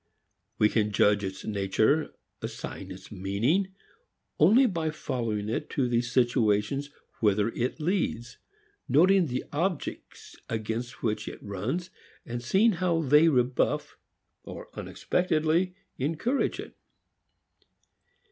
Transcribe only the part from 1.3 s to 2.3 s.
nature,